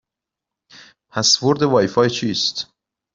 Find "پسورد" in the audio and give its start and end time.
1.11-1.61